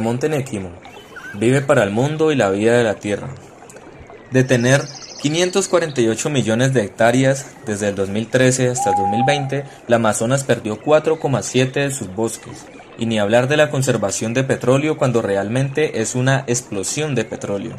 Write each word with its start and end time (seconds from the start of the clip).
Monte 0.00 0.28
Nequimo. 0.28 0.70
Vive 1.34 1.60
para 1.60 1.82
el 1.82 1.90
mundo 1.90 2.30
y 2.30 2.36
la 2.36 2.50
vida 2.50 2.76
de 2.76 2.84
la 2.84 2.94
tierra. 2.94 3.28
De 4.30 4.44
tener 4.44 4.82
548 5.24 6.28
millones 6.28 6.74
de 6.74 6.82
hectáreas 6.82 7.46
desde 7.64 7.88
el 7.88 7.94
2013 7.94 8.68
hasta 8.68 8.90
el 8.90 8.96
2020, 8.96 9.64
la 9.88 9.96
Amazonas 9.96 10.44
perdió 10.44 10.82
4,7 10.82 11.72
de 11.72 11.90
sus 11.90 12.14
bosques. 12.14 12.66
Y 12.98 13.06
ni 13.06 13.18
hablar 13.18 13.48
de 13.48 13.56
la 13.56 13.70
conservación 13.70 14.34
de 14.34 14.44
petróleo 14.44 14.98
cuando 14.98 15.22
realmente 15.22 16.02
es 16.02 16.14
una 16.14 16.44
explosión 16.46 17.14
de 17.14 17.24
petróleo. 17.24 17.74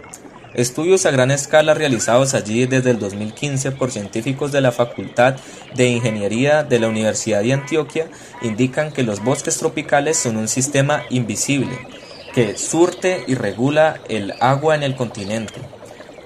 Estudios 0.56 1.06
a 1.06 1.12
gran 1.12 1.30
escala 1.30 1.74
realizados 1.74 2.34
allí 2.34 2.66
desde 2.66 2.92
el 2.92 3.00
2015 3.00 3.74
por 3.74 3.92
científicos 3.92 4.52
de 4.52 4.62
la 4.62 4.72
Facultad 4.72 5.36
de 5.76 5.88
Ingeniería 5.88 6.64
de 6.64 6.80
la 6.80 6.88
Universidad 6.88 7.44
de 7.44 7.54
Antioquia 7.54 8.08
indican 8.42 8.92
que 8.92 9.04
los 9.04 9.24
bosques 9.24 9.58
tropicales 9.58 10.18
son 10.18 10.38
un 10.38 10.48
sistema 10.48 11.04
invisible 11.10 11.78
que 12.36 12.58
surte 12.58 13.24
y 13.28 13.36
regula 13.36 14.02
el 14.10 14.34
agua 14.42 14.76
en 14.76 14.84
el 14.84 14.98
continente, 14.98 15.62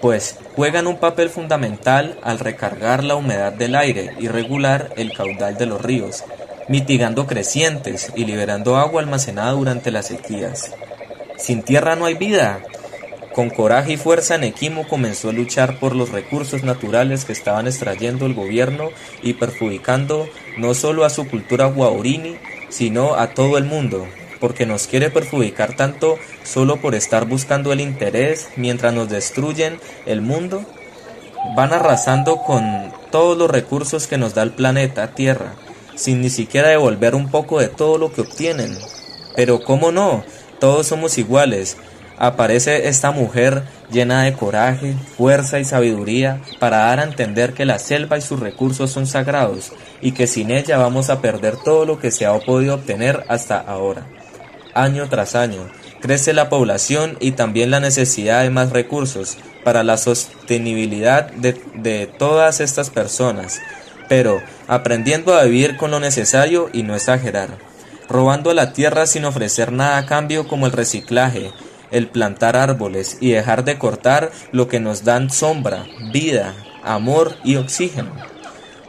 pues 0.01 0.39
juegan 0.55 0.87
un 0.87 0.97
papel 0.97 1.29
fundamental 1.29 2.17
al 2.23 2.39
recargar 2.39 3.03
la 3.03 3.13
humedad 3.13 3.53
del 3.53 3.75
aire 3.75 4.15
y 4.19 4.27
regular 4.27 4.91
el 4.97 5.13
caudal 5.13 5.55
de 5.59 5.67
los 5.67 5.79
ríos, 5.79 6.23
mitigando 6.67 7.27
crecientes 7.27 8.11
y 8.15 8.25
liberando 8.25 8.77
agua 8.77 9.03
almacenada 9.03 9.51
durante 9.51 9.91
las 9.91 10.07
sequías. 10.07 10.71
Sin 11.37 11.61
tierra 11.61 11.95
no 11.95 12.05
hay 12.05 12.15
vida, 12.15 12.63
con 13.31 13.51
coraje 13.51 13.93
y 13.93 13.97
fuerza, 13.97 14.39
Nequimo 14.39 14.87
comenzó 14.87 15.29
a 15.29 15.33
luchar 15.33 15.77
por 15.77 15.95
los 15.95 16.09
recursos 16.09 16.63
naturales 16.63 17.23
que 17.23 17.33
estaban 17.33 17.67
extrayendo 17.67 18.25
el 18.25 18.33
gobierno 18.33 18.89
y 19.21 19.33
perjudicando 19.33 20.27
no 20.57 20.73
solo 20.73 21.05
a 21.05 21.11
su 21.11 21.27
cultura 21.27 21.67
guaurini, 21.67 22.37
sino 22.69 23.13
a 23.13 23.27
todo 23.35 23.59
el 23.59 23.65
mundo, 23.65 24.07
porque 24.39 24.65
nos 24.65 24.87
quiere 24.87 25.09
perjudicar 25.09 25.75
tanto 25.75 26.17
solo 26.43 26.77
por 26.77 26.95
estar 26.95 27.25
buscando 27.25 27.71
el 27.73 27.81
interés 27.81 28.49
mientras 28.55 28.93
nos 28.93 29.09
destruyen 29.09 29.79
el 30.05 30.21
mundo. 30.21 30.63
Van 31.55 31.73
arrasando 31.73 32.37
con 32.43 32.91
todos 33.11 33.37
los 33.37 33.49
recursos 33.49 34.07
que 34.07 34.17
nos 34.17 34.33
da 34.33 34.43
el 34.43 34.51
planeta 34.51 35.13
Tierra, 35.15 35.53
sin 35.95 36.21
ni 36.21 36.29
siquiera 36.29 36.69
devolver 36.69 37.15
un 37.15 37.29
poco 37.29 37.59
de 37.59 37.67
todo 37.67 37.97
lo 37.97 38.11
que 38.11 38.21
obtienen. 38.21 38.77
Pero 39.35 39.61
¿cómo 39.61 39.91
no? 39.91 40.23
Todos 40.59 40.87
somos 40.87 41.17
iguales, 41.17 41.77
aparece 42.19 42.89
esta 42.89 43.11
mujer 43.11 43.63
llena 43.89 44.23
de 44.23 44.33
coraje, 44.33 44.93
fuerza 45.17 45.59
y 45.59 45.65
sabiduría 45.65 46.41
para 46.59 46.79
dar 46.79 46.99
a 46.99 47.03
entender 47.03 47.53
que 47.53 47.65
la 47.65 47.79
selva 47.79 48.17
y 48.17 48.21
sus 48.21 48.39
recursos 48.39 48.91
son 48.91 49.07
sagrados 49.07 49.71
y 50.01 50.11
que 50.11 50.27
sin 50.27 50.51
ella 50.51 50.77
vamos 50.77 51.09
a 51.09 51.21
perder 51.21 51.55
todo 51.55 51.85
lo 51.85 51.97
que 51.97 52.11
se 52.11 52.25
ha 52.25 52.37
podido 52.39 52.75
obtener 52.75 53.23
hasta 53.29 53.57
ahora. 53.57 54.05
Año 54.73 55.07
tras 55.09 55.35
año, 55.35 55.69
crece 55.99 56.33
la 56.33 56.49
población 56.49 57.17
y 57.19 57.31
también 57.31 57.71
la 57.71 57.79
necesidad 57.79 58.43
de 58.43 58.49
más 58.49 58.71
recursos 58.71 59.37
para 59.63 59.83
la 59.83 59.97
sostenibilidad 59.97 61.31
de, 61.31 61.61
de 61.75 62.07
todas 62.07 62.59
estas 62.59 62.89
personas, 62.89 63.59
pero 64.07 64.41
aprendiendo 64.67 65.35
a 65.35 65.43
vivir 65.43 65.77
con 65.77 65.91
lo 65.91 65.99
necesario 65.99 66.69
y 66.73 66.83
no 66.83 66.95
exagerar, 66.95 67.49
robando 68.07 68.53
la 68.53 68.73
tierra 68.73 69.05
sin 69.05 69.25
ofrecer 69.25 69.71
nada 69.71 69.97
a 69.97 70.05
cambio 70.05 70.47
como 70.47 70.65
el 70.65 70.71
reciclaje, 70.71 71.51
el 71.91 72.07
plantar 72.07 72.55
árboles 72.55 73.17
y 73.19 73.31
dejar 73.31 73.63
de 73.63 73.77
cortar 73.77 74.31
lo 74.51 74.67
que 74.67 74.79
nos 74.79 75.03
dan 75.03 75.29
sombra, 75.29 75.85
vida, 76.11 76.53
amor 76.83 77.35
y 77.43 77.55
oxígeno. 77.55 78.11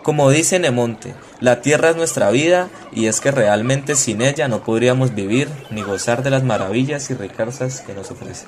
Como 0.02 0.30
dice 0.30 0.58
Nemonte, 0.58 1.14
la 1.40 1.60
tierra 1.60 1.90
es 1.90 1.96
nuestra 1.96 2.30
vida 2.30 2.68
y 2.90 3.06
es 3.06 3.20
que 3.20 3.30
realmente 3.30 3.96
sin 3.96 4.22
ella 4.22 4.48
no 4.48 4.64
podríamos 4.64 5.14
vivir 5.14 5.48
ni 5.70 5.82
gozar 5.82 6.22
de 6.22 6.30
las 6.30 6.42
maravillas 6.42 7.10
y 7.10 7.14
riquezas 7.14 7.82
que 7.82 7.92
nos 7.92 8.10
ofrece. 8.10 8.46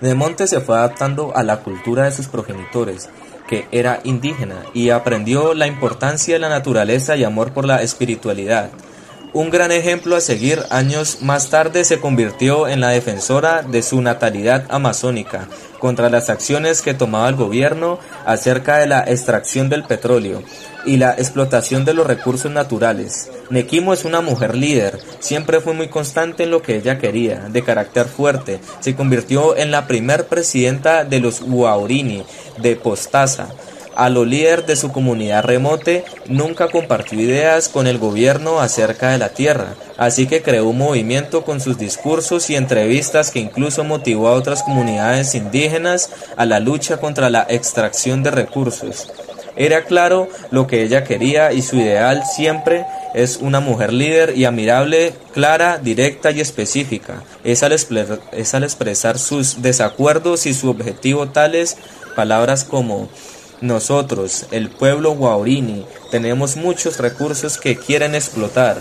Nemonte 0.00 0.46
se 0.46 0.60
fue 0.60 0.76
adaptando 0.76 1.36
a 1.36 1.42
la 1.42 1.58
cultura 1.58 2.04
de 2.04 2.12
sus 2.12 2.28
progenitores, 2.28 3.08
que 3.48 3.66
era 3.72 3.98
indígena, 4.04 4.62
y 4.72 4.90
aprendió 4.90 5.52
la 5.54 5.66
importancia 5.66 6.34
de 6.34 6.40
la 6.40 6.48
naturaleza 6.48 7.16
y 7.16 7.24
amor 7.24 7.52
por 7.52 7.64
la 7.64 7.82
espiritualidad, 7.82 8.70
un 9.32 9.50
gran 9.50 9.72
ejemplo 9.72 10.16
a 10.16 10.20
seguir, 10.20 10.62
años 10.70 11.18
más 11.20 11.50
tarde 11.50 11.84
se 11.84 12.00
convirtió 12.00 12.66
en 12.66 12.80
la 12.80 12.88
defensora 12.88 13.62
de 13.62 13.82
su 13.82 14.00
natalidad 14.00 14.64
amazónica 14.70 15.48
contra 15.78 16.10
las 16.10 16.30
acciones 16.30 16.82
que 16.82 16.94
tomaba 16.94 17.28
el 17.28 17.36
gobierno 17.36 17.98
acerca 18.24 18.78
de 18.78 18.86
la 18.86 19.00
extracción 19.00 19.68
del 19.68 19.84
petróleo 19.84 20.42
y 20.86 20.96
la 20.96 21.12
explotación 21.12 21.84
de 21.84 21.94
los 21.94 22.06
recursos 22.06 22.50
naturales. 22.50 23.30
Nequimo 23.50 23.92
es 23.92 24.04
una 24.04 24.20
mujer 24.20 24.56
líder, 24.56 24.98
siempre 25.20 25.60
fue 25.60 25.74
muy 25.74 25.88
constante 25.88 26.44
en 26.44 26.50
lo 26.50 26.62
que 26.62 26.76
ella 26.76 26.98
quería, 26.98 27.48
de 27.48 27.62
carácter 27.62 28.06
fuerte, 28.06 28.60
se 28.80 28.96
convirtió 28.96 29.56
en 29.56 29.70
la 29.70 29.86
primer 29.86 30.26
presidenta 30.26 31.04
de 31.04 31.20
los 31.20 31.42
Uaurini 31.42 32.24
de 32.56 32.76
Postaza, 32.76 33.48
a 33.98 34.10
lo 34.10 34.24
líder 34.24 34.64
de 34.64 34.76
su 34.76 34.92
comunidad 34.92 35.42
remote, 35.42 36.04
nunca 36.28 36.68
compartió 36.68 37.20
ideas 37.20 37.68
con 37.68 37.88
el 37.88 37.98
gobierno 37.98 38.60
acerca 38.60 39.10
de 39.10 39.18
la 39.18 39.30
tierra, 39.30 39.74
así 39.96 40.28
que 40.28 40.40
creó 40.40 40.68
un 40.68 40.78
movimiento 40.78 41.44
con 41.44 41.60
sus 41.60 41.78
discursos 41.78 42.48
y 42.48 42.54
entrevistas 42.54 43.32
que 43.32 43.40
incluso 43.40 43.82
motivó 43.82 44.28
a 44.28 44.34
otras 44.34 44.62
comunidades 44.62 45.34
indígenas 45.34 46.10
a 46.36 46.46
la 46.46 46.60
lucha 46.60 46.98
contra 46.98 47.28
la 47.28 47.44
extracción 47.48 48.22
de 48.22 48.30
recursos. 48.30 49.10
Era 49.56 49.82
claro 49.82 50.28
lo 50.52 50.68
que 50.68 50.84
ella 50.84 51.02
quería 51.02 51.52
y 51.52 51.62
su 51.62 51.74
ideal 51.74 52.22
siempre 52.24 52.86
es 53.14 53.38
una 53.38 53.58
mujer 53.58 53.92
líder 53.92 54.38
y 54.38 54.44
admirable, 54.44 55.12
clara, 55.32 55.78
directa 55.78 56.30
y 56.30 56.40
específica. 56.40 57.24
Es 57.42 57.64
al, 57.64 57.72
es 57.72 58.54
al 58.54 58.62
expresar 58.62 59.18
sus 59.18 59.60
desacuerdos 59.60 60.46
y 60.46 60.54
su 60.54 60.70
objetivo 60.70 61.30
tales 61.30 61.76
palabras 62.14 62.62
como 62.62 63.08
nosotros, 63.60 64.46
el 64.50 64.70
pueblo 64.70 65.12
guaurini, 65.12 65.84
tenemos 66.10 66.56
muchos 66.56 66.98
recursos 66.98 67.58
que 67.58 67.76
quieren 67.76 68.14
explotar, 68.14 68.78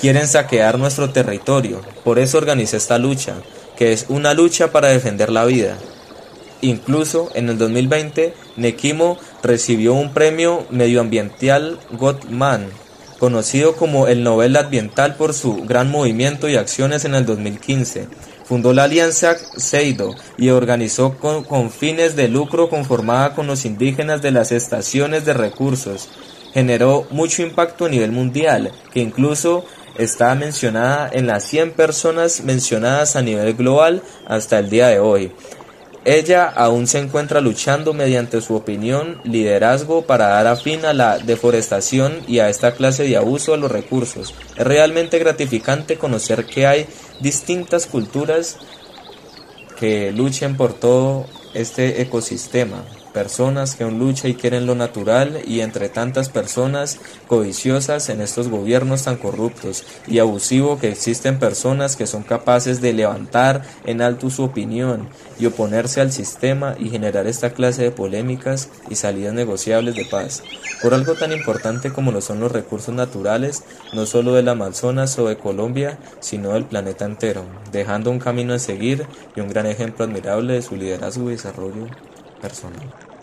quieren 0.00 0.26
saquear 0.26 0.78
nuestro 0.78 1.10
territorio. 1.10 1.80
Por 2.04 2.18
eso 2.18 2.38
organizé 2.38 2.78
esta 2.78 2.98
lucha, 2.98 3.34
que 3.76 3.92
es 3.92 4.06
una 4.08 4.34
lucha 4.34 4.72
para 4.72 4.88
defender 4.88 5.30
la 5.30 5.44
vida. 5.44 5.76
Incluso 6.60 7.30
en 7.34 7.50
el 7.50 7.58
2020, 7.58 8.34
Nequimo 8.56 9.18
recibió 9.42 9.92
un 9.92 10.14
premio 10.14 10.64
medioambiental 10.70 11.78
Gottman, 11.92 12.70
conocido 13.18 13.76
como 13.76 14.08
el 14.08 14.22
Nobel 14.22 14.56
Ambiental 14.56 15.16
por 15.16 15.34
su 15.34 15.64
gran 15.64 15.90
movimiento 15.90 16.48
y 16.48 16.56
acciones 16.56 17.04
en 17.04 17.14
el 17.14 17.26
2015. 17.26 18.08
Fundó 18.44 18.74
la 18.74 18.84
Alianza 18.84 19.36
Seido 19.56 20.14
y 20.36 20.50
organizó 20.50 21.16
con, 21.18 21.70
fines 21.70 22.14
de 22.14 22.28
lucro 22.28 22.68
conformada 22.68 23.34
con 23.34 23.46
los 23.46 23.64
indígenas 23.64 24.20
de 24.20 24.32
las 24.32 24.52
estaciones 24.52 25.24
de 25.24 25.32
recursos. 25.32 26.08
Generó 26.52 27.06
mucho 27.10 27.42
impacto 27.42 27.86
a 27.86 27.88
nivel 27.88 28.12
mundial, 28.12 28.70
que 28.92 29.00
incluso 29.00 29.64
está 29.96 30.34
mencionada 30.34 31.08
en 31.12 31.26
las 31.26 31.44
100 31.44 31.72
personas 31.72 32.42
mencionadas 32.42 33.16
a 33.16 33.22
nivel 33.22 33.54
global 33.54 34.02
hasta 34.26 34.58
el 34.58 34.68
día 34.68 34.88
de 34.88 35.00
hoy. 35.00 35.32
Ella 36.04 36.44
aún 36.44 36.86
se 36.86 36.98
encuentra 36.98 37.40
luchando 37.40 37.94
mediante 37.94 38.42
su 38.42 38.54
opinión, 38.54 39.20
liderazgo 39.24 40.02
para 40.02 40.28
dar 40.28 40.46
a 40.46 40.56
fin 40.56 40.84
a 40.84 40.92
la 40.92 41.18
deforestación 41.18 42.20
y 42.28 42.40
a 42.40 42.50
esta 42.50 42.72
clase 42.74 43.04
de 43.04 43.16
abuso 43.16 43.54
a 43.54 43.56
los 43.56 43.72
recursos. 43.72 44.34
Es 44.54 44.64
realmente 44.66 45.18
gratificante 45.18 45.96
conocer 45.96 46.44
que 46.44 46.66
hay 46.66 46.86
distintas 47.20 47.86
culturas 47.86 48.56
que 49.76 50.12
luchen 50.12 50.56
por 50.56 50.72
todo 50.74 51.26
este 51.54 52.02
ecosistema 52.02 52.84
personas 53.14 53.76
que 53.76 53.84
aún 53.84 53.98
luchan 53.98 54.32
y 54.32 54.34
quieren 54.34 54.66
lo 54.66 54.74
natural 54.74 55.40
y 55.46 55.60
entre 55.60 55.88
tantas 55.88 56.28
personas 56.28 56.98
codiciosas 57.28 58.10
en 58.10 58.20
estos 58.20 58.48
gobiernos 58.48 59.04
tan 59.04 59.16
corruptos 59.16 59.84
y 60.06 60.18
abusivos 60.18 60.80
que 60.80 60.90
existen 60.90 61.38
personas 61.38 61.96
que 61.96 62.06
son 62.06 62.24
capaces 62.24 62.82
de 62.82 62.92
levantar 62.92 63.62
en 63.86 64.02
alto 64.02 64.28
su 64.28 64.42
opinión 64.42 65.08
y 65.38 65.46
oponerse 65.46 66.00
al 66.00 66.12
sistema 66.12 66.74
y 66.78 66.90
generar 66.90 67.26
esta 67.26 67.50
clase 67.50 67.82
de 67.84 67.90
polémicas 67.92 68.68
y 68.90 68.96
salidas 68.96 69.32
negociables 69.32 69.94
de 69.94 70.04
paz. 70.04 70.42
Por 70.82 70.92
algo 70.92 71.14
tan 71.14 71.32
importante 71.32 71.92
como 71.92 72.10
lo 72.10 72.20
son 72.20 72.40
los 72.40 72.52
recursos 72.52 72.94
naturales, 72.94 73.62
no 73.92 74.06
solo 74.06 74.34
del 74.34 74.48
Amazonas 74.48 75.18
o 75.18 75.28
de 75.28 75.38
Colombia, 75.38 75.98
sino 76.20 76.52
del 76.52 76.64
planeta 76.64 77.04
entero, 77.04 77.44
dejando 77.70 78.10
un 78.10 78.18
camino 78.18 78.54
a 78.54 78.58
seguir 78.58 79.06
y 79.36 79.40
un 79.40 79.48
gran 79.48 79.66
ejemplo 79.66 80.04
admirable 80.04 80.54
de 80.54 80.62
su 80.62 80.76
liderazgo 80.76 81.30
y 81.30 81.34
desarrollo 81.34 81.86
personal. 82.44 83.13